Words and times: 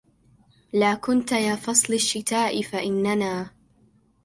لا 0.73 0.93
كنت 0.95 1.31
يا 1.31 1.55
فصل 1.55 1.93
الشتاء 1.93 2.61
فإننا 2.61 3.49